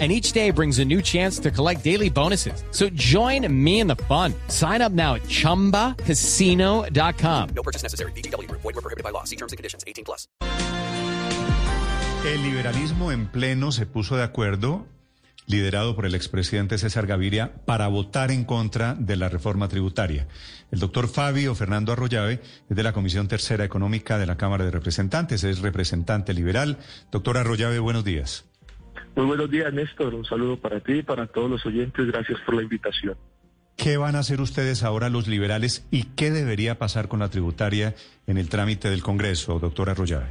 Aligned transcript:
and 0.00 0.10
each 0.10 0.32
day 0.32 0.50
brings 0.50 0.80
a 0.80 0.84
new 0.84 1.00
chance 1.00 1.38
to 1.38 1.52
collect 1.52 1.84
daily 1.84 2.10
bonuses. 2.10 2.64
So 2.72 2.88
join 2.96 3.46
me 3.52 3.78
in 3.78 3.86
the 3.86 3.94
fun. 4.08 4.34
Sign 4.48 4.82
up 4.82 4.90
now 4.90 5.14
at 5.14 5.22
ChumbaCasino.com. 5.28 7.48
No 7.54 7.62
purchase 7.62 7.84
necessary. 7.84 8.10
BGW. 8.16 8.50
Void 8.50 8.64
were 8.64 8.72
prohibited 8.72 9.04
by 9.04 9.10
law. 9.10 9.22
See 9.22 9.36
terms 9.36 9.52
and 9.52 9.56
conditions. 9.56 9.84
18 9.86 10.04
plus. 10.04 10.26
El 12.24 12.42
liberalismo 12.42 13.12
en 13.12 13.26
pleno 13.26 13.70
se 13.70 13.84
puso 13.84 14.16
de 14.16 14.22
acuerdo, 14.22 14.86
liderado 15.46 15.94
por 15.94 16.06
el 16.06 16.14
expresidente 16.14 16.78
César 16.78 17.06
Gaviria, 17.06 17.52
para 17.66 17.86
votar 17.88 18.30
en 18.30 18.44
contra 18.44 18.94
de 18.94 19.16
la 19.16 19.28
reforma 19.28 19.68
tributaria. 19.68 20.26
El 20.70 20.80
doctor 20.80 21.06
Fabio 21.06 21.54
Fernando 21.54 21.92
Arroyave 21.92 22.40
es 22.70 22.76
de 22.76 22.82
la 22.82 22.94
Comisión 22.94 23.28
Tercera 23.28 23.62
Económica 23.62 24.16
de 24.16 24.24
la 24.24 24.38
Cámara 24.38 24.64
de 24.64 24.70
Representantes, 24.70 25.44
es 25.44 25.58
representante 25.58 26.32
liberal. 26.32 26.78
Doctor 27.12 27.36
Arroyave, 27.36 27.78
buenos 27.78 28.04
días. 28.04 28.46
Muy 29.16 29.26
buenos 29.26 29.50
días, 29.50 29.72
Néstor. 29.72 30.14
Un 30.14 30.24
saludo 30.24 30.56
para 30.56 30.80
ti 30.80 30.94
y 30.94 31.02
para 31.02 31.26
todos 31.26 31.48
los 31.50 31.64
oyentes. 31.66 32.06
Gracias 32.06 32.40
por 32.40 32.56
la 32.56 32.62
invitación. 32.62 33.16
¿Qué 33.76 33.96
van 33.96 34.16
a 34.16 34.20
hacer 34.20 34.40
ustedes 34.40 34.82
ahora 34.82 35.08
los 35.08 35.28
liberales 35.28 35.86
y 35.90 36.04
qué 36.04 36.30
debería 36.30 36.78
pasar 36.78 37.08
con 37.08 37.20
la 37.20 37.28
tributaria 37.28 37.94
en 38.26 38.38
el 38.38 38.48
trámite 38.48 38.88
del 38.88 39.02
Congreso, 39.02 39.58
doctor 39.58 39.90
Arroyave? 39.90 40.26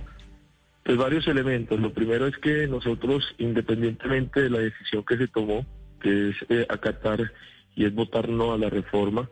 Pues 0.83 0.97
varios 0.97 1.27
elementos. 1.27 1.79
Lo 1.79 1.93
primero 1.93 2.27
es 2.27 2.37
que 2.37 2.67
nosotros, 2.67 3.23
independientemente 3.37 4.41
de 4.41 4.49
la 4.49 4.59
decisión 4.59 5.03
que 5.05 5.17
se 5.17 5.27
tomó, 5.27 5.65
que 6.01 6.29
es 6.29 6.35
eh, 6.49 6.65
acatar 6.69 7.31
y 7.75 7.85
es 7.85 7.93
votar 7.93 8.27
no 8.27 8.53
a 8.53 8.57
la 8.57 8.69
reforma 8.69 9.29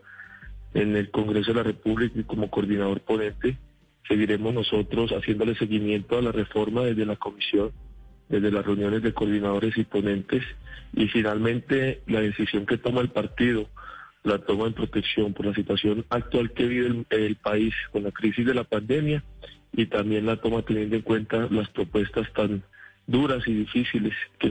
en 0.72 0.96
el 0.96 1.10
Congreso 1.10 1.52
de 1.52 1.58
la 1.58 1.62
República 1.62 2.18
y 2.18 2.24
como 2.24 2.50
coordinador 2.50 3.00
ponente, 3.02 3.58
seguiremos 4.08 4.54
nosotros 4.54 5.10
haciéndole 5.10 5.54
seguimiento 5.54 6.18
a 6.18 6.22
la 6.22 6.32
reforma 6.32 6.82
desde 6.82 7.04
la 7.04 7.16
comisión 7.16 7.70
desde 8.32 8.50
las 8.50 8.64
reuniones 8.64 9.02
de 9.02 9.12
coordinadores 9.12 9.76
y 9.76 9.84
ponentes 9.84 10.42
y 10.94 11.06
finalmente 11.08 12.00
la 12.06 12.20
decisión 12.20 12.64
que 12.64 12.78
toma 12.78 13.02
el 13.02 13.10
partido 13.10 13.68
la 14.24 14.38
toma 14.38 14.66
en 14.66 14.72
protección 14.72 15.34
por 15.34 15.46
la 15.46 15.54
situación 15.54 16.06
actual 16.08 16.52
que 16.52 16.66
vive 16.66 17.04
el, 17.10 17.36
país 17.36 17.74
con 17.92 18.04
la 18.04 18.10
crisis 18.10 18.46
de 18.46 18.54
la 18.54 18.64
pandemia 18.64 19.22
y 19.72 19.86
también 19.86 20.24
la 20.24 20.36
toma 20.36 20.62
teniendo 20.62 20.96
en 20.96 21.02
cuenta 21.02 21.46
las 21.50 21.68
propuestas 21.68 22.32
tan 22.32 22.62
duras 23.06 23.42
y 23.46 23.52
difíciles 23.52 24.14
que, 24.38 24.50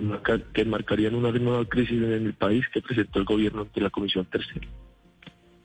que 0.53 0.65
marcarían 0.65 1.15
una 1.15 1.31
nueva 1.31 1.65
crisis 1.65 1.97
en 1.97 2.11
el 2.11 2.33
país 2.33 2.65
que 2.71 2.81
presentó 2.81 3.17
el 3.17 3.25
gobierno 3.25 3.61
ante 3.61 3.81
la 3.81 3.89
Comisión 3.89 4.25
Tercera. 4.25 4.67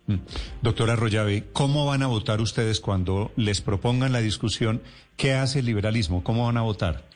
Mm. 0.07 0.19
Doctora 0.63 0.93
Arroyave, 0.93 1.45
¿cómo 1.53 1.85
van 1.85 2.03
a 2.03 2.07
votar 2.07 2.41
ustedes 2.41 2.81
cuando 2.81 3.33
les 3.37 3.61
propongan 3.61 4.13
la 4.13 4.21
discusión? 4.21 4.81
¿Qué 5.17 5.35
hace 5.35 5.59
el 5.59 5.67
liberalismo? 5.67 6.23
¿Cómo 6.23 6.47
van 6.47 6.59
a 6.59 6.63
votar? 6.63 7.16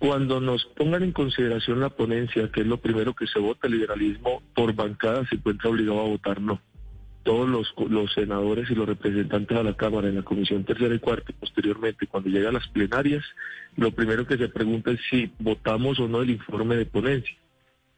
Cuando 0.00 0.40
nos 0.40 0.64
pongan 0.64 1.02
en 1.02 1.12
consideración 1.12 1.78
la 1.78 1.90
ponencia, 1.90 2.50
que 2.50 2.62
es 2.62 2.66
lo 2.66 2.78
primero 2.78 3.12
que 3.12 3.26
se 3.26 3.38
vota, 3.38 3.66
el 3.66 3.74
liberalismo 3.74 4.42
por 4.54 4.74
bancada 4.74 5.26
se 5.28 5.34
encuentra 5.34 5.68
obligado 5.68 6.00
a 6.00 6.08
votar 6.08 6.40
no. 6.40 6.58
Todos 7.22 7.46
los, 7.46 8.14
senadores 8.14 8.70
y 8.70 8.74
los 8.74 8.88
representantes 8.88 9.58
a 9.58 9.62
la 9.62 9.76
Cámara 9.76 10.08
en 10.08 10.14
la 10.14 10.22
Comisión 10.22 10.64
Tercera 10.64 10.94
y 10.94 11.00
Cuarta 11.00 11.34
posteriormente 11.38 12.06
cuando 12.06 12.30
llega 12.30 12.48
a 12.48 12.52
las 12.52 12.66
plenarias, 12.68 13.22
lo 13.76 13.90
primero 13.90 14.26
que 14.26 14.38
se 14.38 14.48
pregunta 14.48 14.90
es 14.90 15.00
si 15.10 15.30
votamos 15.38 16.00
o 16.00 16.08
no 16.08 16.22
el 16.22 16.30
informe 16.30 16.76
de 16.76 16.86
ponencia. 16.86 17.36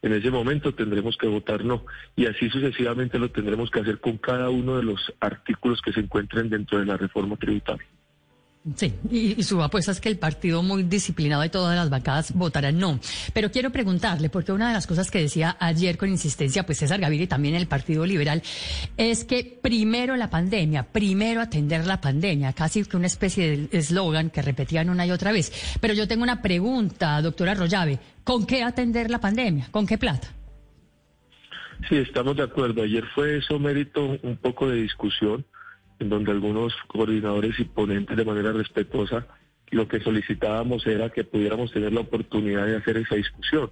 En 0.01 0.11
ese 0.11 0.29
momento 0.29 0.73
tendremos 0.73 1.15
que 1.15 1.27
votar 1.27 1.63
no 1.63 1.85
y 2.17 2.25
así 2.25 2.49
sucesivamente 2.49 3.17
lo 3.17 3.31
tendremos 3.31 3.71
que 3.71 3.79
hacer 3.79 4.01
con 4.01 4.17
cada 4.17 4.49
uno 4.49 4.75
de 4.75 4.83
los 4.83 5.13
artículos 5.21 5.81
que 5.81 5.93
se 5.93 6.01
encuentren 6.01 6.49
dentro 6.49 6.79
de 6.79 6.85
la 6.85 6.97
reforma 6.97 7.37
tributaria. 7.37 7.87
Sí, 8.77 8.93
y, 9.11 9.43
su 9.43 9.61
apuesta 9.61 9.91
es 9.91 9.99
que 9.99 10.07
el 10.07 10.17
partido 10.17 10.63
muy 10.63 10.83
disciplinado 10.83 11.41
de 11.41 11.49
todas 11.49 11.75
las 11.75 11.89
bancadas 11.89 12.33
votará 12.33 12.71
no. 12.71 12.97
Pero 13.33 13.51
quiero 13.51 13.71
preguntarle, 13.71 14.29
porque 14.29 14.53
una 14.53 14.69
de 14.69 14.73
las 14.73 14.87
cosas 14.87 15.11
que 15.11 15.19
decía 15.19 15.57
ayer 15.59 15.97
con 15.97 16.07
insistencia, 16.07 16.65
pues 16.65 16.77
César 16.77 17.01
Gaviria 17.01 17.25
y 17.25 17.27
también 17.27 17.55
el 17.55 17.67
Partido 17.67 18.05
Liberal, 18.05 18.41
es 18.95 19.25
que 19.25 19.59
primero 19.61 20.15
la 20.15 20.29
pandemia, 20.29 20.83
primero 20.83 21.41
atender 21.41 21.85
la 21.85 21.99
pandemia, 21.99 22.53
casi 22.53 22.85
que 22.85 22.95
una 22.95 23.07
especie 23.07 23.67
de 23.67 23.77
eslogan 23.77 24.29
que 24.29 24.41
repetían 24.41 24.89
una 24.89 25.05
y 25.05 25.11
otra 25.11 25.33
vez. 25.33 25.51
Pero 25.81 25.93
yo 25.93 26.07
tengo 26.07 26.23
una 26.23 26.41
pregunta, 26.41 27.21
doctora 27.21 27.55
Rollave, 27.55 27.99
¿con 28.23 28.45
qué 28.45 28.63
atender 28.63 29.11
la 29.11 29.19
pandemia? 29.19 29.67
¿Con 29.71 29.85
qué 29.85 29.97
plata? 29.97 30.29
Sí, 31.89 31.97
estamos 31.97 32.37
de 32.37 32.43
acuerdo. 32.43 32.81
Ayer 32.83 33.03
fue 33.13 33.39
eso 33.39 33.59
mérito 33.59 34.17
un 34.23 34.37
poco 34.37 34.69
de 34.69 34.77
discusión 34.77 35.45
en 35.99 36.09
donde 36.09 36.31
algunos 36.31 36.73
coordinadores 36.87 37.59
y 37.59 37.65
ponentes 37.65 38.17
de 38.17 38.25
manera 38.25 38.51
respetuosa 38.51 39.27
lo 39.73 39.87
que 39.87 39.99
solicitábamos 39.99 40.85
era 40.85 41.09
que 41.09 41.23
pudiéramos 41.23 41.71
tener 41.71 41.91
la 41.93 42.01
oportunidad 42.01 42.65
de 42.65 42.77
hacer 42.77 42.97
esa 42.97 43.15
discusión, 43.15 43.71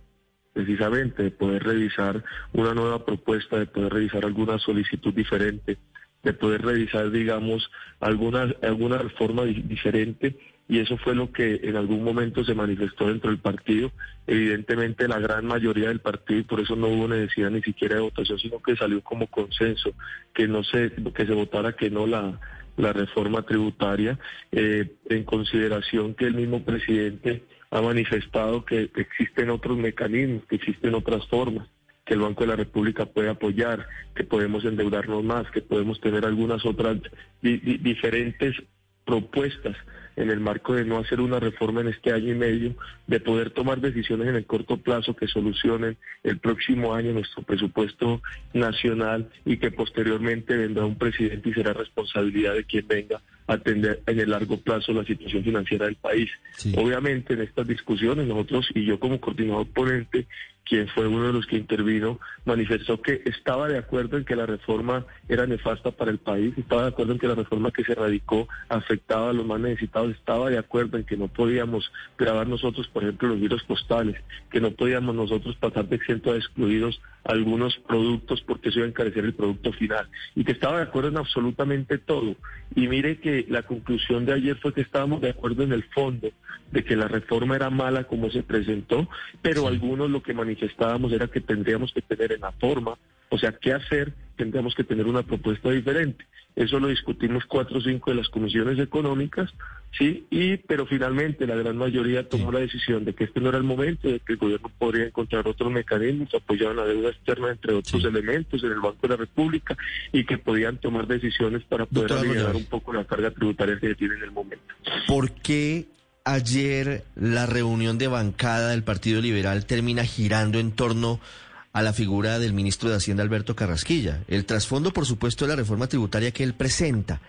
precisamente 0.53 1.23
de 1.23 1.31
poder 1.31 1.63
revisar 1.63 2.23
una 2.53 2.73
nueva 2.73 3.05
propuesta, 3.05 3.59
de 3.59 3.67
poder 3.67 3.93
revisar 3.93 4.25
alguna 4.25 4.57
solicitud 4.59 5.13
diferente, 5.13 5.77
de 6.23 6.33
poder 6.33 6.63
revisar, 6.63 7.11
digamos, 7.11 7.69
alguna, 7.99 8.53
alguna 8.61 8.99
forma 9.17 9.43
diferente 9.45 10.37
y 10.71 10.79
eso 10.79 10.95
fue 10.99 11.13
lo 11.13 11.33
que 11.33 11.59
en 11.63 11.75
algún 11.75 12.01
momento 12.01 12.45
se 12.45 12.55
manifestó 12.55 13.09
dentro 13.09 13.29
del 13.29 13.41
partido. 13.41 13.91
Evidentemente 14.25 15.05
la 15.05 15.19
gran 15.19 15.45
mayoría 15.45 15.89
del 15.89 15.99
partido 15.99 16.39
y 16.39 16.43
por 16.43 16.61
eso 16.61 16.77
no 16.77 16.87
hubo 16.87 17.09
necesidad 17.09 17.51
ni 17.51 17.61
siquiera 17.61 17.95
de 17.95 18.01
votación, 18.01 18.39
sino 18.39 18.61
que 18.61 18.77
salió 18.77 19.01
como 19.01 19.27
consenso 19.27 19.91
que 20.33 20.47
no 20.47 20.63
se 20.63 20.93
que 21.13 21.25
se 21.25 21.33
votara 21.33 21.73
que 21.73 21.89
no 21.89 22.07
la 22.07 22.39
la 22.77 22.93
reforma 22.93 23.41
tributaria 23.41 24.17
eh, 24.53 24.93
en 25.09 25.25
consideración 25.25 26.13
que 26.15 26.27
el 26.27 26.35
mismo 26.35 26.63
presidente 26.63 27.43
ha 27.69 27.81
manifestado 27.81 28.63
que 28.63 28.89
existen 28.95 29.49
otros 29.49 29.77
mecanismos, 29.77 30.45
que 30.45 30.55
existen 30.55 30.95
otras 30.95 31.27
formas 31.27 31.67
que 32.05 32.13
el 32.13 32.21
Banco 32.21 32.43
de 32.43 32.47
la 32.47 32.55
República 32.55 33.05
puede 33.07 33.27
apoyar, 33.27 33.87
que 34.15 34.23
podemos 34.23 34.63
endeudarnos 34.63 35.21
más, 35.21 35.51
que 35.51 35.61
podemos 35.61 35.99
tener 35.99 36.23
algunas 36.23 36.65
otras 36.65 36.97
diferentes 37.41 38.55
propuestas 39.03 39.75
en 40.16 40.29
el 40.29 40.39
marco 40.39 40.75
de 40.75 40.85
no 40.85 40.97
hacer 40.97 41.22
una 41.22 41.39
reforma 41.39 41.81
en 41.81 41.88
este 41.89 42.11
año 42.11 42.31
y 42.31 42.35
medio, 42.35 42.75
de 43.07 43.19
poder 43.19 43.51
tomar 43.51 43.79
decisiones 43.79 44.27
en 44.27 44.35
el 44.35 44.45
corto 44.45 44.77
plazo 44.77 45.16
que 45.16 45.27
solucionen 45.27 45.97
el 46.23 46.39
próximo 46.39 46.94
año 46.94 47.13
nuestro 47.13 47.44
presupuesto 47.44 48.22
nacional 48.53 49.29
y 49.45 49.57
que 49.57 49.72
posteriormente 49.72 50.55
vendrá 50.55 50.85
un 50.85 50.97
presidente 50.97 51.49
y 51.49 51.53
será 51.53 51.73
responsabilidad 51.73 52.53
de 52.53 52.63
quien 52.63 52.88
venga 52.88 53.22
a 53.47 53.53
atender 53.53 54.01
en 54.05 54.19
el 54.19 54.29
largo 54.29 54.57
plazo 54.57 54.94
la 54.94 55.03
situación 55.03 55.44
financiera 55.44 55.85
del 55.85 55.95
país. 55.95 56.29
Obviamente 56.75 57.33
en 57.33 57.41
estas 57.41 57.67
discusiones 57.67 58.28
nosotros 58.28 58.67
y 58.73 58.85
yo 58.85 58.99
como 58.99 59.19
coordinador 59.19 59.67
ponente 59.67 60.28
quien 60.71 60.87
fue 60.87 61.05
uno 61.05 61.27
de 61.27 61.33
los 61.33 61.47
que 61.47 61.57
intervino, 61.57 62.17
manifestó 62.45 63.01
que 63.01 63.21
estaba 63.25 63.67
de 63.67 63.77
acuerdo 63.77 64.17
en 64.17 64.23
que 64.23 64.37
la 64.37 64.45
reforma 64.45 65.05
era 65.27 65.45
nefasta 65.45 65.91
para 65.91 66.11
el 66.11 66.17
país, 66.17 66.57
estaba 66.57 66.83
de 66.83 66.87
acuerdo 66.87 67.11
en 67.11 67.19
que 67.19 67.27
la 67.27 67.35
reforma 67.35 67.71
que 67.71 67.83
se 67.83 67.93
radicó 67.93 68.47
afectaba 68.69 69.31
a 69.31 69.33
los 69.33 69.45
más 69.45 69.59
necesitados, 69.59 70.11
estaba 70.11 70.49
de 70.49 70.57
acuerdo 70.57 70.97
en 70.97 71.03
que 71.03 71.17
no 71.17 71.27
podíamos 71.27 71.91
grabar 72.17 72.47
nosotros, 72.47 72.87
por 72.87 73.03
ejemplo, 73.03 73.27
los 73.27 73.41
virus 73.41 73.63
postales, 73.63 74.15
que 74.49 74.61
no 74.61 74.71
podíamos 74.71 75.13
nosotros 75.13 75.57
pasar 75.57 75.89
de 75.89 75.97
exento 75.97 76.31
a 76.31 76.37
excluidos 76.37 77.01
algunos 77.23 77.77
productos 77.87 78.41
porque 78.41 78.69
eso 78.69 78.79
iba 78.79 78.87
a 78.87 78.89
encarecer 78.89 79.25
el 79.25 79.33
producto 79.33 79.71
final, 79.73 80.07
y 80.35 80.43
que 80.43 80.53
estaba 80.53 80.77
de 80.77 80.83
acuerdo 80.83 81.09
en 81.09 81.17
absolutamente 81.17 81.97
todo. 81.97 82.35
Y 82.75 82.87
mire 82.87 83.17
que 83.17 83.45
la 83.49 83.63
conclusión 83.63 84.25
de 84.25 84.33
ayer 84.33 84.57
fue 84.57 84.73
que 84.73 84.81
estábamos 84.81 85.21
de 85.21 85.29
acuerdo 85.29 85.63
en 85.63 85.73
el 85.73 85.83
fondo, 85.83 86.29
de 86.72 86.84
que 86.84 86.96
la 86.96 87.07
reforma 87.07 87.55
era 87.55 87.69
mala 87.69 88.05
como 88.05 88.29
se 88.29 88.43
presentó, 88.43 89.07
pero 89.41 89.67
algunos 89.67 90.09
lo 90.09 90.23
que 90.23 90.34
manifestábamos 90.34 91.11
era 91.11 91.28
que 91.28 91.41
tendríamos 91.41 91.93
que 91.93 92.01
tener 92.01 92.31
en 92.31 92.41
la 92.41 92.51
forma, 92.53 92.97
o 93.29 93.37
sea, 93.37 93.51
qué 93.51 93.73
hacer, 93.73 94.13
tendríamos 94.41 94.73
que 94.73 94.84
tener 94.84 95.05
una 95.05 95.22
propuesta 95.22 95.70
diferente. 95.70 96.26
Eso 96.55 96.79
lo 96.79 96.88
discutimos 96.88 97.46
cuatro 97.46 97.78
o 97.78 97.82
cinco 97.82 98.09
de 98.09 98.17
las 98.17 98.28
comisiones 98.28 98.79
económicas, 98.79 99.52
sí, 99.96 100.26
y 100.32 100.58
pero 100.58 100.88
finalmente 100.88 101.46
la 101.46 101.55
gran 101.55 101.78
mayoría 101.78 102.28
tomó 102.28 102.52
la 102.52 102.59
decisión 102.59 103.05
de 103.05 103.14
que 103.14 103.26
este 103.26 103.40
no 103.40 103.49
era 103.49 103.59
el 103.59 103.64
momento, 103.64 104.08
de 104.08 104.20
que 104.20 104.34
el 104.34 104.40
gobierno 104.40 104.72
podría 104.79 105.05
encontrar 105.05 105.47
otros 105.47 105.72
mecanismos, 105.72 106.34
apoyaban 106.34 106.78
la 106.78 106.85
deuda 106.85 107.09
externa 107.09 107.52
entre 107.52 107.73
otros 107.73 108.03
elementos 108.03 108.64
en 108.64 108.72
el 108.72 108.79
Banco 108.79 108.97
de 109.03 109.09
la 109.09 109.16
República 109.17 109.78
y 110.11 110.26
que 110.26 110.40
podían 110.40 110.78
tomar 110.78 111.05
decisiones 111.05 111.61
para 111.66 111.85
poder 111.85 112.14
aliviar 112.14 112.55
un 112.55 112.66
poco 112.66 112.94
la 112.94 113.05
carga 113.05 113.29
tributaria 113.29 113.79
que 113.79 113.94
tiene 113.94 114.16
en 114.16 114.23
el 114.23 114.32
momento. 114.32 114.73
¿Por 115.08 115.32
qué 115.34 115.85
ayer 116.26 117.03
la 117.16 117.46
reunión 117.46 117.99
de 117.99 118.08
bancada 118.08 118.72
del 118.72 118.84
Partido 118.84 119.22
Liberal 119.22 119.67
termina 119.67 120.03
girando 120.03 120.58
en 120.58 120.72
torno 120.72 121.20
a 121.22 121.50
la 121.73 121.94
figura 121.94 122.38
del 122.38 122.53
ministro 122.53 122.90
de 122.90 122.97
Hacienda 122.97 123.23
Alberto 123.23 123.56
Carrasquilla. 123.56 124.23
El 124.28 124.46
trasfondo, 124.46 124.91
por 124.91 125.06
supuesto, 125.06 125.46
de 125.46 125.50
la 125.50 125.56
reforma 125.56 125.88
tributaria 125.88 126.32
que 126.32 126.44
él 126.44 126.53
presenta. 126.53 127.22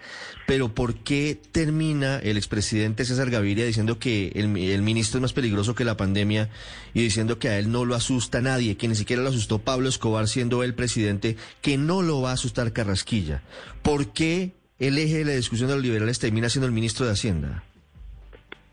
Pero 0.47 0.75
¿por 0.75 0.97
qué 0.97 1.41
termina 1.53 2.19
el 2.19 2.37
expresidente 2.37 3.05
César 3.05 3.31
Gaviria 3.31 3.65
diciendo 3.65 4.01
que 4.01 4.33
el, 4.35 4.57
el 4.57 4.83
ministro 4.83 5.19
es 5.19 5.23
más 5.23 5.33
peligroso 5.33 5.77
que 5.77 5.85
la 5.85 5.97
pandemia 5.97 6.51
y 6.93 7.03
diciendo 7.03 7.39
que 7.39 7.49
a 7.49 7.59
él 7.59 7.71
no 7.71 7.85
lo 7.85 7.95
asusta 7.95 8.41
nadie, 8.41 8.77
que 8.77 8.89
ni 8.89 8.97
siquiera 8.97 9.23
lo 9.23 9.29
asustó 9.29 9.61
Pablo 9.61 9.89
Escobar 9.89 10.27
siendo 10.27 10.65
el 10.65 10.75
presidente, 10.75 11.37
que 11.61 11.79
no 11.79 12.03
lo 12.03 12.21
va 12.21 12.31
a 12.31 12.35
asustar 12.35 12.73
Carrasquilla? 12.73 13.43
¿Por 13.83 14.13
qué 14.13 14.55
el 14.81 14.99
eje 14.99 15.19
de 15.19 15.25
la 15.25 15.33
discusión 15.33 15.69
de 15.69 15.77
los 15.77 15.85
liberales 15.85 16.19
termina 16.19 16.49
siendo 16.49 16.67
el 16.67 16.73
ministro 16.73 17.07
de 17.07 17.13
Hacienda? 17.13 17.63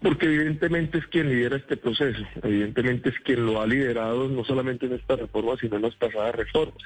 Porque 0.01 0.27
evidentemente 0.27 0.99
es 0.99 1.07
quien 1.07 1.29
lidera 1.29 1.57
este 1.57 1.75
proceso, 1.75 2.21
evidentemente 2.41 3.09
es 3.09 3.19
quien 3.19 3.45
lo 3.45 3.61
ha 3.61 3.67
liderado 3.67 4.29
no 4.29 4.45
solamente 4.45 4.85
en 4.85 4.93
esta 4.93 5.17
reforma, 5.17 5.57
sino 5.59 5.75
en 5.75 5.81
las 5.81 5.95
pasadas 5.95 6.35
reformas. 6.35 6.81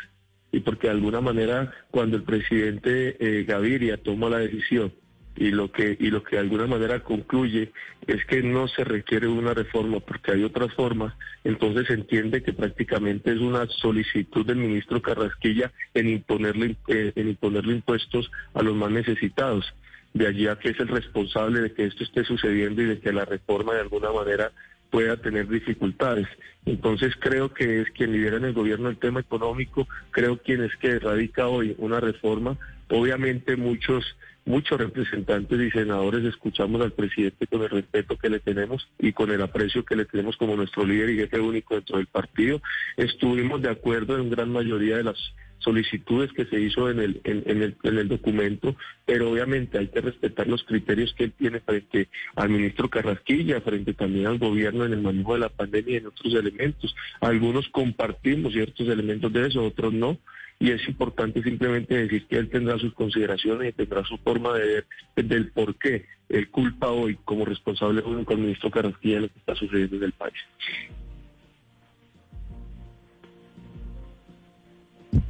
Y 0.51 0.61
porque 0.61 0.87
de 0.87 0.93
alguna 0.93 1.21
manera 1.21 1.71
cuando 1.91 2.17
el 2.17 2.23
presidente 2.23 3.15
eh, 3.19 3.43
Gaviria 3.43 3.97
toma 3.97 4.29
la 4.29 4.39
decisión 4.39 4.93
y 5.35 5.51
lo 5.51 5.71
que 5.71 5.97
y 5.99 6.11
lo 6.11 6.23
que 6.23 6.35
de 6.35 6.41
alguna 6.41 6.67
manera 6.67 6.99
concluye 6.99 7.71
es 8.05 8.23
que 8.25 8.43
no 8.43 8.67
se 8.67 8.83
requiere 8.83 9.27
una 9.27 9.53
reforma 9.53 9.99
porque 9.99 10.31
hay 10.31 10.43
otras 10.43 10.73
formas, 10.73 11.13
entonces 11.43 11.87
se 11.87 11.93
entiende 11.93 12.43
que 12.43 12.53
prácticamente 12.53 13.31
es 13.31 13.39
una 13.39 13.67
solicitud 13.67 14.45
del 14.45 14.57
ministro 14.57 15.01
Carrasquilla 15.01 15.71
en 15.93 16.09
imponerle 16.09 16.75
eh, 16.87 17.13
en 17.15 17.29
imponerle 17.29 17.73
impuestos 17.73 18.29
a 18.53 18.61
los 18.61 18.75
más 18.75 18.91
necesitados 18.91 19.73
de 20.13 20.27
allí 20.27 20.47
a 20.47 20.57
que 20.57 20.69
es 20.69 20.79
el 20.79 20.87
responsable 20.87 21.61
de 21.61 21.73
que 21.73 21.85
esto 21.85 22.03
esté 22.03 22.23
sucediendo 22.23 22.81
y 22.81 22.85
de 22.85 22.99
que 22.99 23.11
la 23.11 23.25
reforma 23.25 23.73
de 23.73 23.81
alguna 23.81 24.11
manera 24.11 24.51
pueda 24.89 25.17
tener 25.17 25.47
dificultades. 25.47 26.27
Entonces 26.65 27.15
creo 27.19 27.51
que 27.53 27.81
es 27.81 27.89
quien 27.91 28.11
lidera 28.11 28.37
en 28.37 28.45
el 28.45 28.53
gobierno 28.53 28.89
el 28.89 28.97
tema 28.97 29.21
económico, 29.21 29.87
creo 30.11 30.37
quien 30.37 30.63
es 30.63 30.75
que 30.75 30.99
radica 30.99 31.47
hoy 31.47 31.75
una 31.79 31.99
reforma. 31.99 32.57
Obviamente 32.89 33.55
muchos 33.55 34.05
muchos 34.45 34.77
representantes 34.77 35.59
y 35.59 35.71
senadores 35.71 36.23
escuchamos 36.25 36.81
al 36.81 36.91
presidente 36.91 37.47
con 37.47 37.63
el 37.63 37.69
respeto 37.69 38.17
que 38.17 38.29
le 38.29 38.39
tenemos 38.39 38.87
y 38.99 39.13
con 39.13 39.31
el 39.31 39.41
aprecio 39.41 39.85
que 39.85 39.95
le 39.95 40.05
tenemos 40.05 40.37
como 40.37 40.55
nuestro 40.55 40.85
líder 40.85 41.09
y 41.11 41.17
jefe 41.17 41.39
único 41.39 41.75
dentro 41.75 41.97
del 41.97 42.07
partido. 42.07 42.61
Estuvimos 42.97 43.61
de 43.61 43.69
acuerdo 43.69 44.17
en 44.17 44.29
gran 44.29 44.51
mayoría 44.51 44.97
de 44.97 45.05
las 45.05 45.17
solicitudes 45.63 46.31
que 46.33 46.45
se 46.45 46.59
hizo 46.59 46.89
en 46.89 46.99
el, 46.99 47.21
en, 47.23 47.61
el, 47.61 47.75
en 47.83 47.97
el 47.97 48.07
documento, 48.07 48.75
pero 49.05 49.31
obviamente 49.31 49.77
hay 49.77 49.87
que 49.87 50.01
respetar 50.01 50.47
los 50.47 50.63
criterios 50.63 51.13
que 51.13 51.25
él 51.25 51.33
tiene 51.33 51.59
frente 51.61 52.09
al 52.35 52.49
ministro 52.49 52.89
Carrasquilla, 52.89 53.61
frente 53.61 53.93
también 53.93 54.27
al 54.27 54.39
gobierno 54.39 54.85
en 54.85 54.93
el 54.93 55.01
manejo 55.01 55.33
de 55.33 55.39
la 55.39 55.49
pandemia 55.49 55.93
y 55.93 55.97
en 55.97 56.07
otros 56.07 56.33
elementos. 56.33 56.95
Algunos 57.21 57.67
compartimos 57.69 58.53
ciertos 58.53 58.87
elementos 58.87 59.31
de 59.31 59.47
eso, 59.47 59.63
otros 59.63 59.93
no 59.93 60.19
y 60.59 60.71
es 60.71 60.87
importante 60.87 61.43
simplemente 61.43 61.93
decir 61.93 62.25
que 62.27 62.37
él 62.37 62.49
tendrá 62.49 62.77
sus 62.77 62.93
consideraciones 62.93 63.69
y 63.69 63.73
tendrá 63.73 64.03
su 64.05 64.17
forma 64.19 64.53
de 64.53 64.85
ver 65.15 65.25
del 65.25 65.49
por 65.49 65.75
qué 65.75 66.05
él 66.29 66.49
culpa 66.49 66.89
hoy 66.89 67.17
como 67.25 67.43
responsable 67.43 68.01
único 68.01 68.33
al 68.33 68.39
ministro 68.39 68.71
Carrasquilla 68.71 69.15
de 69.15 69.21
lo 69.21 69.27
que 69.27 69.39
está 69.39 69.55
sucediendo 69.55 69.97
en 69.97 70.03
el 70.03 70.13
país. 70.13 70.33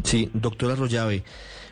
Sí, 0.03 0.29
doctora 0.33 0.73
Arroyave, 0.73 1.23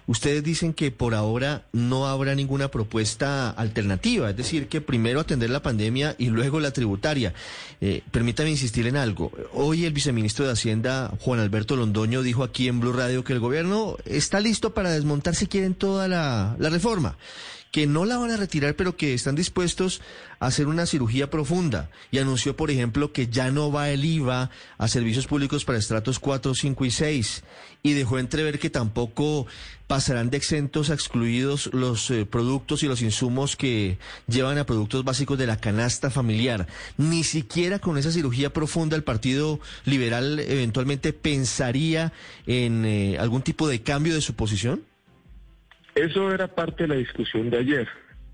ustedes 0.07 0.44
dicen 0.44 0.74
que 0.74 0.92
por 0.92 1.13
ahora 1.13 1.66
no 1.74 2.07
habrá 2.07 2.33
ninguna 2.36 2.69
propuesta 2.69 3.50
alternativa, 3.50 4.30
es 4.30 4.38
decir, 4.38 4.68
que 4.68 4.81
primero 4.81 5.19
atender 5.19 5.50
la 5.50 5.62
pandemia 5.62 6.16
y 6.18 6.28
luego 6.28 6.60
la 6.60 6.72
tributaria. 6.72 7.33
Eh, 7.81 8.01
permítame 8.12 8.50
insistir 8.50 8.88
en 8.88 8.98
algo. 8.98 9.31
Hoy 9.54 9.86
el 9.86 9.94
viceministro 9.94 10.45
de 10.45 10.54
Hacienda, 10.54 11.13
Juan 11.19 11.39
Alberto 11.39 11.75
Londoño, 11.75 12.24
dijo 12.24 12.44
aquí 12.44 12.68
en 12.68 12.80
Blue 12.80 12.94
Radio 12.94 13.24
que 13.24 13.33
el 13.33 13.39
gobierno 13.39 13.98
está 14.06 14.39
listo 14.39 14.74
para 14.74 14.92
desmontar 14.92 15.36
si 15.36 15.48
quieren 15.48 15.75
toda 15.75 16.07
la 16.07 16.56
reforma 16.69 17.18
que 17.71 17.88
no 17.88 18.06
la 18.06 18.18
van 18.18 18.31
a 18.31 18.38
retirar, 18.38 18.75
pero 18.75 18.97
que 18.97 19.13
están 19.13 19.35
dispuestos 19.35 20.01
a 20.39 20.47
hacer 20.47 20.68
una 20.68 20.85
cirugía 20.85 21.29
profunda. 21.29 21.89
Y 22.12 22.18
anunció, 22.18 22.56
por 22.56 22.69
ejemplo, 22.69 23.13
que 23.13 23.27
ya 23.27 23.50
no 23.50 23.71
va 23.71 23.89
el 23.89 24.03
IVA 24.03 24.50
a 24.77 24.88
servicios 24.89 25.25
públicos 25.25 25.63
para 25.63 25.79
estratos 25.79 26.19
4, 26.19 26.53
5 26.53 26.85
y 26.85 26.91
6. 26.91 27.44
Y 27.81 27.94
dejó 27.94 28.19
entrever 28.19 28.59
que 28.59 28.69
tampoco 28.69 29.47
pasarán 29.88 30.29
de 30.29 30.38
exentos 30.38 30.89
a 30.89 30.94
excluidos 30.94 31.69
los 31.73 32.12
eh, 32.12 32.25
productos 32.25 32.83
y 32.83 32.88
los 32.88 33.01
insumos 33.01 33.56
que 33.56 33.97
llevan 34.27 34.57
a 34.57 34.65
productos 34.65 35.03
básicos 35.03 35.38
de 35.38 35.47
la 35.47 35.57
canasta 35.57 36.09
familiar. 36.09 36.68
Ni 36.97 37.23
siquiera 37.23 37.79
con 37.79 37.97
esa 37.97 38.12
cirugía 38.12 38.53
profunda 38.53 38.95
el 38.95 39.03
Partido 39.03 39.59
Liberal 39.85 40.39
eventualmente 40.39 41.13
pensaría 41.13 42.13
en 42.47 42.85
eh, 42.85 43.18
algún 43.18 43.41
tipo 43.41 43.68
de 43.68 43.81
cambio 43.81 44.13
de 44.13 44.21
su 44.21 44.33
posición. 44.33 44.83
Eso 45.95 46.31
era 46.31 46.47
parte 46.47 46.83
de 46.83 46.89
la 46.89 46.95
discusión 46.95 47.49
de 47.49 47.57
ayer. 47.57 47.88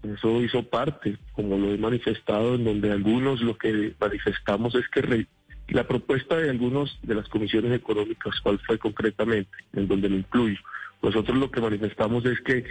Eso 0.03 0.41
hizo 0.41 0.63
parte, 0.63 1.17
como 1.33 1.57
lo 1.57 1.73
he 1.73 1.77
manifestado, 1.77 2.55
en 2.55 2.65
donde 2.65 2.91
algunos 2.91 3.41
lo 3.41 3.57
que 3.57 3.93
manifestamos 3.99 4.75
es 4.75 4.87
que 4.89 5.27
la 5.69 5.87
propuesta 5.87 6.37
de 6.37 6.49
algunos 6.49 6.99
de 7.01 7.15
las 7.15 7.27
comisiones 7.29 7.73
económicas, 7.73 8.39
cuál 8.41 8.59
fue 8.59 8.77
concretamente, 8.77 9.49
en 9.73 9.87
donde 9.87 10.09
lo 10.09 10.17
incluyo, 10.17 10.59
nosotros 11.01 11.37
lo 11.37 11.51
que 11.51 11.61
manifestamos 11.61 12.25
es 12.25 12.39
que 12.41 12.63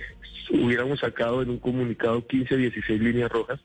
hubiéramos 0.50 1.00
sacado 1.00 1.42
en 1.42 1.50
un 1.50 1.58
comunicado 1.58 2.26
15, 2.26 2.56
16 2.56 3.00
líneas 3.00 3.30
rojas 3.30 3.60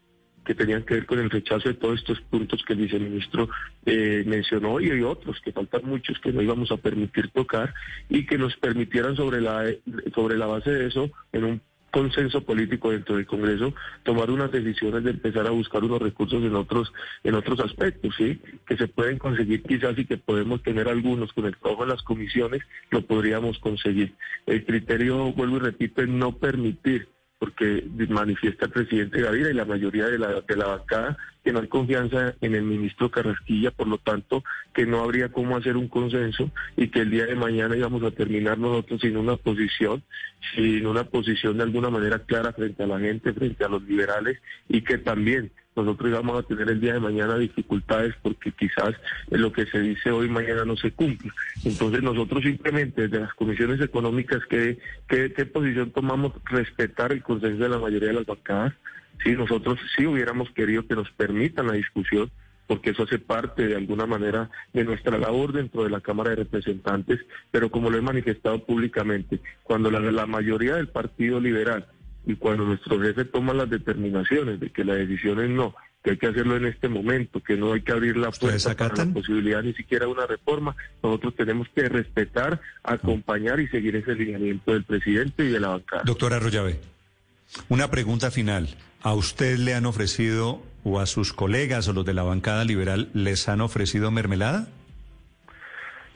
que 0.45 0.55
tenían 0.55 0.83
que 0.83 0.95
ver 0.95 1.05
con 1.05 1.19
el 1.19 1.29
rechazo 1.29 1.69
de 1.69 1.75
todos 1.75 1.99
estos 1.99 2.19
puntos 2.21 2.63
que 2.65 2.73
el 2.73 2.79
viceministro 2.79 3.49
eh, 3.85 4.23
mencionó 4.25 4.79
y 4.79 4.89
hay 4.89 5.01
otros 5.01 5.39
que 5.41 5.51
faltan 5.51 5.81
muchos 5.85 6.19
que 6.19 6.31
no 6.31 6.41
íbamos 6.41 6.71
a 6.71 6.77
permitir 6.77 7.29
tocar 7.29 7.73
y 8.09 8.25
que 8.25 8.37
nos 8.37 8.55
permitieran 8.57 9.15
sobre 9.15 9.41
la 9.41 9.65
sobre 10.13 10.37
la 10.37 10.47
base 10.47 10.71
de 10.71 10.87
eso 10.87 11.11
en 11.31 11.43
un 11.43 11.61
consenso 11.91 12.41
político 12.41 12.91
dentro 12.91 13.17
del 13.17 13.25
Congreso 13.25 13.73
tomar 14.03 14.31
unas 14.31 14.51
decisiones 14.51 15.03
de 15.03 15.11
empezar 15.11 15.45
a 15.45 15.51
buscar 15.51 15.83
unos 15.83 16.01
recursos 16.01 16.41
en 16.41 16.55
otros 16.55 16.91
en 17.23 17.35
otros 17.35 17.59
aspectos 17.59 18.15
sí 18.17 18.39
que 18.65 18.77
se 18.77 18.87
pueden 18.87 19.17
conseguir 19.17 19.61
quizás 19.61 19.97
y 19.97 20.05
que 20.05 20.17
podemos 20.17 20.63
tener 20.63 20.87
algunos 20.87 21.33
con 21.33 21.45
el 21.45 21.57
trabajo 21.57 21.83
de 21.85 21.91
las 21.91 22.01
comisiones 22.01 22.61
lo 22.89 23.05
podríamos 23.05 23.59
conseguir. 23.59 24.15
El 24.45 24.65
criterio 24.65 25.31
vuelvo 25.33 25.57
y 25.57 25.59
repito 25.59 26.01
es 26.01 26.07
no 26.07 26.31
permitir 26.37 27.09
porque 27.41 27.83
manifiesta 28.09 28.67
el 28.67 28.71
presidente 28.71 29.19
Gaviria 29.19 29.49
y 29.49 29.55
la 29.55 29.65
mayoría 29.65 30.05
de 30.05 30.19
la, 30.19 30.41
de 30.41 30.55
la 30.55 30.67
bancada 30.67 31.17
que 31.43 31.51
no 31.51 31.59
hay 31.59 31.67
confianza 31.67 32.35
en 32.39 32.53
el 32.53 32.61
ministro 32.61 33.09
Carrasquilla, 33.09 33.71
por 33.71 33.87
lo 33.87 33.97
tanto 33.97 34.43
que 34.75 34.85
no 34.85 35.01
habría 35.01 35.29
cómo 35.29 35.57
hacer 35.57 35.75
un 35.75 35.87
consenso 35.87 36.51
y 36.77 36.89
que 36.89 36.99
el 36.99 37.09
día 37.09 37.25
de 37.25 37.33
mañana 37.33 37.75
íbamos 37.75 38.03
a 38.03 38.11
terminar 38.11 38.59
nosotros 38.59 39.01
sin 39.01 39.17
una 39.17 39.37
posición, 39.37 40.03
sin 40.53 40.85
una 40.85 41.03
posición 41.05 41.57
de 41.57 41.63
alguna 41.63 41.89
manera 41.89 42.19
clara 42.19 42.53
frente 42.53 42.83
a 42.83 42.85
la 42.85 42.99
gente, 42.99 43.33
frente 43.33 43.65
a 43.65 43.69
los 43.69 43.81
liberales 43.85 44.37
y 44.69 44.83
que 44.83 44.99
también 44.99 45.51
nosotros 45.75 46.11
vamos 46.11 46.37
a 46.37 46.47
tener 46.47 46.69
el 46.69 46.81
día 46.81 46.93
de 46.93 46.99
mañana 46.99 47.37
dificultades 47.37 48.13
porque 48.21 48.51
quizás 48.51 48.93
lo 49.29 49.53
que 49.53 49.65
se 49.65 49.79
dice 49.79 50.11
hoy 50.11 50.27
mañana 50.27 50.65
no 50.65 50.75
se 50.75 50.91
cumple. 50.91 51.31
Entonces 51.63 52.03
nosotros 52.03 52.43
simplemente 52.43 53.03
desde 53.03 53.21
las 53.21 53.33
comisiones 53.33 53.79
económicas, 53.79 54.41
¿qué, 54.49 54.77
qué, 55.07 55.45
posición 55.45 55.91
tomamos? 55.91 56.33
Respetar 56.45 57.13
el 57.13 57.23
consenso 57.23 57.63
de 57.63 57.69
la 57.69 57.79
mayoría 57.79 58.09
de 58.09 58.15
las 58.15 58.25
bancadas. 58.25 58.73
Sí, 59.23 59.31
nosotros 59.31 59.79
sí 59.95 60.05
hubiéramos 60.05 60.49
querido 60.51 60.85
que 60.85 60.95
nos 60.95 61.09
permitan 61.11 61.67
la 61.67 61.73
discusión, 61.73 62.29
porque 62.67 62.89
eso 62.89 63.03
hace 63.03 63.19
parte 63.19 63.67
de 63.67 63.75
alguna 63.75 64.05
manera 64.05 64.49
de 64.73 64.83
nuestra 64.83 65.17
labor 65.17 65.53
dentro 65.53 65.83
de 65.83 65.89
la 65.89 66.01
Cámara 66.01 66.31
de 66.31 66.37
Representantes, 66.37 67.19
pero 67.51 67.69
como 67.69 67.89
lo 67.89 67.97
he 67.97 68.01
manifestado 68.01 68.65
públicamente, 68.65 69.39
cuando 69.63 69.91
la 69.91 70.25
mayoría 70.25 70.75
del 70.75 70.87
Partido 70.87 71.39
Liberal 71.39 71.87
y 72.25 72.35
cuando 72.35 72.65
nuestro 72.65 72.99
jefe 73.01 73.25
toma 73.25 73.53
las 73.53 73.69
determinaciones 73.69 74.59
de 74.59 74.69
que 74.69 74.83
la 74.83 74.95
decisión 74.95 75.39
es 75.41 75.49
no, 75.49 75.75
que 76.03 76.11
hay 76.11 76.17
que 76.17 76.27
hacerlo 76.27 76.55
en 76.57 76.65
este 76.65 76.87
momento, 76.87 77.41
que 77.41 77.57
no 77.57 77.73
hay 77.73 77.81
que 77.81 77.91
abrir 77.91 78.17
la 78.17 78.31
puerta 78.31 78.75
para 78.75 79.05
la 79.05 79.13
posibilidad 79.13 79.61
ni 79.61 79.73
siquiera 79.73 80.05
de 80.05 80.11
una 80.11 80.25
reforma, 80.25 80.75
nosotros 81.03 81.35
tenemos 81.35 81.67
que 81.75 81.87
respetar, 81.89 82.61
acompañar 82.83 83.59
y 83.59 83.67
seguir 83.67 83.95
ese 83.95 84.15
lineamiento 84.15 84.73
del 84.73 84.83
presidente 84.83 85.45
y 85.45 85.49
de 85.49 85.59
la 85.59 85.69
bancada. 85.69 86.03
Doctora 86.05 86.37
Arroyave, 86.37 86.79
una 87.69 87.89
pregunta 87.91 88.31
final. 88.31 88.69
¿A 89.03 89.13
usted 89.13 89.57
le 89.57 89.73
han 89.73 89.87
ofrecido 89.87 90.61
o 90.83 90.99
a 90.99 91.07
sus 91.07 91.33
colegas 91.33 91.87
o 91.87 91.93
los 91.93 92.05
de 92.05 92.13
la 92.13 92.23
bancada 92.23 92.65
liberal 92.65 93.09
les 93.13 93.49
han 93.49 93.61
ofrecido 93.61 94.11
mermelada? 94.11 94.67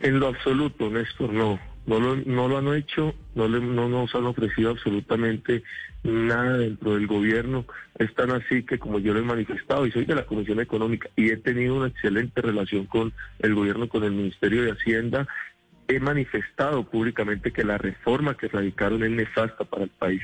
En 0.02 0.20
lo 0.20 0.28
absoluto, 0.28 0.90
Néstor, 0.90 1.34
no. 1.34 1.60
No 1.86 2.00
lo, 2.00 2.15
no 2.15 2.48
lo 2.48 2.58
han 2.58 2.68
hecho, 2.75 3.13
no, 3.36 3.48
le, 3.48 3.60
no 3.60 3.88
nos 3.88 4.13
han 4.15 4.25
ofrecido 4.25 4.72
absolutamente 4.72 5.63
nada 6.04 6.58
dentro 6.58 6.96
del 6.96 7.08
gobierno. 7.08 7.65
Es 7.98 8.13
tan 8.15 8.32
así 8.32 8.63
que 8.63 8.80
como 8.80 9.00
yo 9.00 9.13
lo 9.13 9.20
he 9.20 9.24
manifestado 9.24 9.86
y 9.86 9.92
soy 9.92 10.06
de 10.06 10.15
la 10.15 10.25
Comisión 10.25 10.60
Económica 10.60 11.10
y 11.15 11.30
he 11.30 11.38
tenido 11.38 11.75
una 11.75 11.88
excelente 11.88 12.42
relación 12.42 12.86
con 12.86 13.13
el 13.39 13.54
gobierno, 13.54 13.88
con 13.88 14.04
el 14.04 14.12
Ministerio 14.12 14.63
de 14.63 14.72
Hacienda, 14.72 15.27
he 15.88 16.00
manifestado 16.00 16.84
públicamente 16.89 17.51
que 17.51 17.63
la 17.63 17.77
reforma 17.77 18.36
que 18.36 18.48
radicaron 18.48 19.04
es 19.04 19.12
nefasta 19.12 19.63
para 19.65 19.84
el 19.84 19.89
país. 19.89 20.22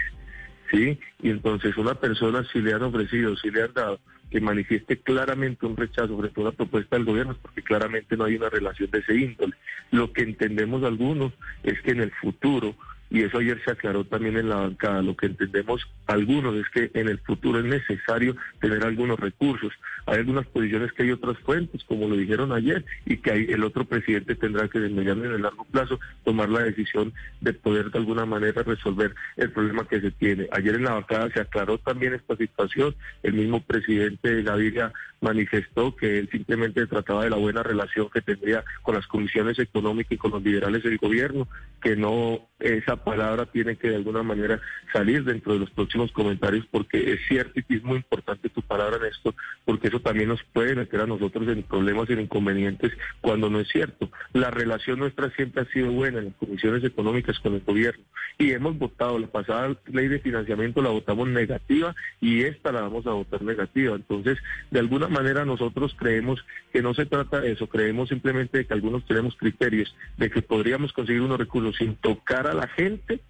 ¿Sí? 0.71 0.97
Y 1.21 1.29
entonces 1.29 1.75
una 1.77 1.95
persona 1.95 2.45
si 2.51 2.61
le 2.61 2.73
han 2.73 2.83
ofrecido, 2.83 3.35
si 3.35 3.51
le 3.51 3.63
han 3.63 3.73
dado 3.73 3.99
que 4.31 4.39
manifieste 4.39 4.97
claramente 4.97 5.65
un 5.65 5.75
rechazo 5.75 6.17
frente 6.17 6.39
a 6.39 6.43
una 6.43 6.51
propuesta 6.53 6.95
del 6.95 7.05
gobierno, 7.05 7.35
porque 7.41 7.61
claramente 7.61 8.15
no 8.15 8.23
hay 8.23 8.35
una 8.35 8.49
relación 8.49 8.89
de 8.89 8.99
ese 8.99 9.15
índole. 9.15 9.53
Lo 9.91 10.13
que 10.13 10.23
entendemos 10.23 10.83
algunos 10.83 11.33
es 11.63 11.79
que 11.81 11.91
en 11.91 11.99
el 11.99 12.11
futuro 12.11 12.73
y 13.11 13.23
eso 13.23 13.39
ayer 13.39 13.61
se 13.63 13.71
aclaró 13.71 14.05
también 14.05 14.37
en 14.37 14.47
la 14.47 14.55
bancada. 14.55 15.01
Lo 15.01 15.17
que 15.17 15.25
entendemos 15.25 15.85
algunos 16.07 16.55
es 16.55 16.69
que 16.69 16.91
en 16.97 17.09
el 17.09 17.19
futuro 17.19 17.59
es 17.59 17.65
necesario 17.65 18.37
tener 18.61 18.85
algunos 18.85 19.19
recursos. 19.19 19.73
Hay 20.05 20.19
algunas 20.19 20.47
posiciones 20.47 20.93
que 20.93 21.03
hay 21.03 21.11
otras 21.11 21.37
fuentes, 21.39 21.83
como 21.83 22.07
lo 22.07 22.15
dijeron 22.15 22.53
ayer, 22.53 22.85
y 23.05 23.17
que 23.17 23.31
hay, 23.31 23.45
el 23.49 23.65
otro 23.65 23.83
presidente 23.83 24.35
tendrá 24.35 24.69
que, 24.69 24.77
en 24.77 24.97
el 24.97 25.41
largo 25.41 25.65
plazo, 25.65 25.99
tomar 26.23 26.47
la 26.47 26.61
decisión 26.61 27.13
de 27.41 27.53
poder 27.53 27.91
de 27.91 27.99
alguna 27.99 28.25
manera 28.25 28.63
resolver 28.63 29.13
el 29.35 29.51
problema 29.51 29.85
que 29.85 29.99
se 29.99 30.11
tiene. 30.11 30.47
Ayer 30.53 30.75
en 30.75 30.85
la 30.85 30.93
bancada 30.93 31.29
se 31.33 31.41
aclaró 31.41 31.79
también 31.79 32.13
esta 32.13 32.37
situación. 32.37 32.95
El 33.23 33.33
mismo 33.33 33.61
presidente 33.61 34.41
Gaviria 34.41 34.93
manifestó 35.19 35.95
que 35.95 36.17
él 36.17 36.29
simplemente 36.31 36.87
trataba 36.87 37.25
de 37.25 37.29
la 37.29 37.37
buena 37.37 37.61
relación 37.61 38.09
que 38.09 38.21
tendría 38.21 38.63
con 38.81 38.95
las 38.95 39.05
comisiones 39.07 39.59
económicas 39.59 40.13
y 40.13 40.17
con 40.17 40.31
los 40.31 40.41
liberales 40.41 40.81
del 40.83 40.97
gobierno, 40.97 41.47
que 41.81 41.95
no 41.95 42.47
esa 42.61 42.95
palabra 42.95 43.45
tiene 43.45 43.75
que 43.75 43.89
de 43.89 43.95
alguna 43.95 44.23
manera 44.23 44.61
salir 44.93 45.23
dentro 45.23 45.53
de 45.53 45.59
los 45.59 45.69
próximos 45.71 46.11
comentarios 46.11 46.65
porque 46.69 47.13
es 47.13 47.19
cierto 47.27 47.59
y 47.67 47.75
es 47.75 47.83
muy 47.83 47.97
importante 47.97 48.49
tu 48.49 48.61
palabra 48.61 48.97
en 48.97 49.05
esto, 49.05 49.35
porque 49.65 49.87
eso 49.87 49.99
también 49.99 50.29
nos 50.29 50.43
puede 50.43 50.75
meter 50.75 51.01
a 51.01 51.07
nosotros 51.07 51.47
en 51.47 51.63
problemas 51.63 52.09
y 52.09 52.13
en 52.13 52.21
inconvenientes 52.21 52.91
cuando 53.21 53.49
no 53.49 53.59
es 53.59 53.67
cierto. 53.69 54.09
La 54.33 54.51
relación 54.51 54.99
nuestra 54.99 55.29
siempre 55.31 55.61
ha 55.63 55.65
sido 55.65 55.91
buena 55.91 56.19
en 56.19 56.25
las 56.25 56.35
comisiones 56.35 56.83
económicas 56.83 57.39
con 57.39 57.55
el 57.55 57.61
gobierno 57.61 58.03
y 58.37 58.51
hemos 58.51 58.77
votado 58.77 59.19
la 59.19 59.27
pasada 59.27 59.75
ley 59.87 60.07
de 60.07 60.19
financiamiento 60.19 60.81
la 60.81 60.89
votamos 60.89 61.27
negativa 61.27 61.95
y 62.19 62.43
esta 62.43 62.71
la 62.71 62.81
vamos 62.81 63.05
a 63.07 63.11
votar 63.11 63.41
negativa. 63.41 63.95
Entonces, 63.95 64.37
de 64.69 64.79
alguna 64.79 65.07
manera 65.07 65.45
nosotros 65.45 65.95
creemos 65.97 66.43
que 66.71 66.81
no 66.81 66.93
se 66.93 67.05
trata 67.05 67.41
de 67.41 67.51
eso, 67.51 67.67
creemos 67.67 68.09
simplemente 68.09 68.59
de 68.59 68.65
que 68.65 68.73
algunos 68.73 69.05
tenemos 69.05 69.35
criterios 69.35 69.95
de 70.17 70.29
que 70.29 70.41
podríamos 70.41 70.93
conseguir 70.93 71.21
unos 71.21 71.37
recursos 71.37 71.75
sin 71.77 71.95
tocar 71.95 72.47
la 72.53 72.67
gente, 72.67 73.21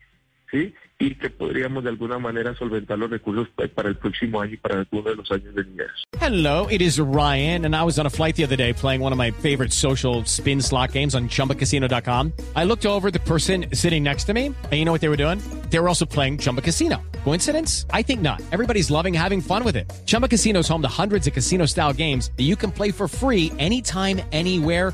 ¿sí? 0.51 0.73
Y 0.99 1.15
que 1.15 1.31
podríamos 1.31 1.83
de 1.83 1.89
alguna 1.89 2.19
manera 2.19 2.53
solventar 2.53 2.99
los 2.99 3.09
recursos 3.09 3.47
para 3.73 3.89
el 3.89 3.95
próximo 3.95 4.39
año 4.39 4.53
y 4.53 4.57
para 4.57 4.79
algunos 4.81 5.05
de 5.05 5.15
los 5.15 5.31
años 5.31 5.51
venideros. 5.55 6.03
Hello, 6.19 6.67
it 6.69 6.79
is 6.79 6.99
Ryan, 6.99 7.65
and 7.65 7.75
I 7.75 7.83
was 7.83 7.97
on 7.97 8.05
a 8.05 8.09
flight 8.11 8.35
the 8.35 8.43
other 8.43 8.55
day 8.55 8.71
playing 8.71 9.01
one 9.01 9.11
of 9.11 9.17
my 9.17 9.31
favorite 9.31 9.73
social 9.73 10.23
spin 10.25 10.61
slot 10.61 10.91
games 10.91 11.15
on 11.15 11.27
ChumbaCasino.com. 11.27 12.33
I 12.55 12.65
looked 12.65 12.85
over 12.85 13.09
the 13.09 13.21
person 13.21 13.65
sitting 13.73 14.03
next 14.03 14.25
to 14.25 14.33
me, 14.35 14.45
and 14.45 14.73
you 14.73 14.85
know 14.85 14.91
what 14.91 15.01
they 15.01 15.09
were 15.09 15.17
doing? 15.17 15.39
They 15.71 15.79
were 15.79 15.87
also 15.87 16.05
playing 16.05 16.37
Chumba 16.37 16.61
Casino. 16.61 17.01
Coincidence? 17.23 17.87
I 17.91 18.03
think 18.03 18.21
not. 18.21 18.39
Everybody's 18.51 18.91
loving 18.91 19.15
having 19.15 19.41
fun 19.41 19.63
with 19.63 19.75
it. 19.75 19.91
Chumba 20.05 20.27
Casino 20.27 20.59
is 20.59 20.67
home 20.67 20.83
to 20.83 20.87
hundreds 20.87 21.25
of 21.25 21.33
casino-style 21.33 21.93
games 21.93 22.29
that 22.37 22.43
you 22.43 22.55
can 22.55 22.71
play 22.71 22.91
for 22.91 23.07
free 23.07 23.51
anytime, 23.57 24.21
anywhere 24.31 24.93